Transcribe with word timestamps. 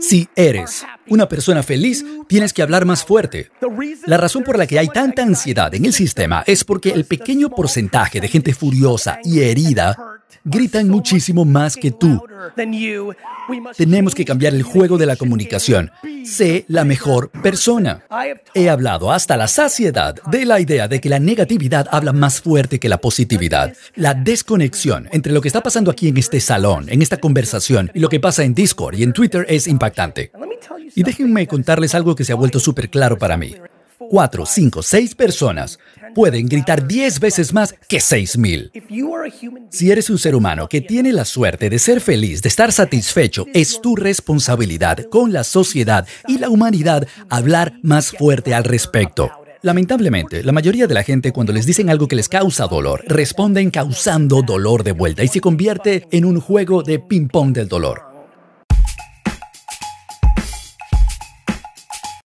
Si 0.00 0.28
eres 0.34 0.84
una 1.08 1.28
persona 1.28 1.62
feliz, 1.62 2.04
tienes 2.26 2.52
que 2.52 2.62
hablar 2.62 2.84
más 2.84 3.04
fuerte. 3.04 3.50
La 4.06 4.16
razón 4.16 4.42
por 4.42 4.58
la 4.58 4.66
que 4.66 4.78
hay 4.78 4.88
tanta 4.88 5.22
ansiedad 5.22 5.74
en 5.74 5.84
el 5.84 5.92
sistema 5.92 6.42
es 6.46 6.64
porque 6.64 6.90
el 6.90 7.04
pequeño 7.04 7.50
porcentaje 7.50 8.20
de 8.20 8.28
gente 8.28 8.54
furiosa 8.54 9.18
y 9.24 9.40
herida 9.40 9.96
gritan 10.44 10.88
muchísimo 10.88 11.44
más 11.44 11.76
que 11.76 11.90
tú. 11.90 12.22
Tenemos 13.76 14.14
que 14.14 14.24
cambiar 14.24 14.54
el 14.54 14.62
juego 14.62 14.98
de 14.98 15.06
la 15.06 15.16
comunicación. 15.16 15.90
Sé 16.24 16.64
la 16.68 16.84
mejor 16.84 17.30
persona. 17.30 18.04
He 18.54 18.68
hablado 18.68 19.12
hasta 19.12 19.36
la 19.36 19.48
saciedad 19.48 20.16
de 20.30 20.44
la 20.44 20.60
idea 20.60 20.88
de 20.88 21.00
que 21.00 21.08
la 21.08 21.18
negatividad 21.18 21.88
habla 21.90 22.12
más 22.12 22.40
fuerte 22.40 22.78
que 22.78 22.88
la 22.88 22.98
positividad. 22.98 23.74
La 23.94 24.14
desconexión 24.14 25.08
entre 25.12 25.32
lo 25.32 25.40
que 25.40 25.48
está 25.48 25.62
pasando 25.62 25.90
aquí 25.90 26.08
en 26.08 26.16
este 26.16 26.40
salón, 26.40 26.86
en 26.88 27.02
esta 27.02 27.18
conversación, 27.18 27.90
y 27.94 28.00
lo 28.00 28.08
que 28.08 28.20
pasa 28.20 28.44
en 28.44 28.54
Discord 28.54 28.96
y 28.96 29.02
en 29.02 29.12
Twitter 29.12 29.46
es 29.48 29.66
impactante. 29.66 30.30
Y 30.94 31.02
déjenme 31.02 31.46
contarles 31.46 31.94
algo 31.94 32.14
que 32.14 32.24
se 32.24 32.32
ha 32.32 32.36
vuelto 32.36 32.60
súper 32.60 32.90
claro 32.90 33.18
para 33.18 33.36
mí. 33.36 33.54
Cuatro, 33.98 34.46
cinco, 34.46 34.82
seis 34.82 35.14
personas 35.14 35.78
pueden 36.14 36.46
gritar 36.46 36.86
diez 36.86 37.20
veces 37.20 37.52
más 37.52 37.74
que 37.88 38.00
seis 38.00 38.38
mil. 38.38 38.70
Si 39.70 39.90
eres 39.90 40.10
un 40.10 40.18
ser 40.18 40.34
humano 40.34 40.68
que 40.68 40.80
tiene 40.80 41.12
la 41.12 41.24
suerte 41.24 41.70
de 41.70 41.78
ser 41.78 42.00
feliz, 42.00 42.42
de 42.42 42.48
estar 42.48 42.72
satisfecho, 42.72 43.46
es 43.54 43.80
tu 43.80 43.96
responsabilidad 43.96 45.04
con 45.10 45.32
la 45.32 45.44
sociedad 45.44 46.06
y 46.26 46.38
la 46.38 46.48
humanidad 46.48 47.06
hablar 47.28 47.74
más 47.82 48.12
fuerte 48.12 48.54
al 48.54 48.64
respecto. 48.64 49.30
Lamentablemente, 49.62 50.44
la 50.44 50.52
mayoría 50.52 50.86
de 50.86 50.94
la 50.94 51.02
gente 51.02 51.32
cuando 51.32 51.52
les 51.52 51.66
dicen 51.66 51.90
algo 51.90 52.06
que 52.06 52.14
les 52.14 52.28
causa 52.28 52.68
dolor, 52.68 53.02
responden 53.08 53.70
causando 53.70 54.42
dolor 54.42 54.84
de 54.84 54.92
vuelta 54.92 55.24
y 55.24 55.28
se 55.28 55.40
convierte 55.40 56.06
en 56.12 56.24
un 56.24 56.40
juego 56.40 56.84
de 56.84 57.00
ping-pong 57.00 57.52
del 57.52 57.66
dolor. 57.66 58.07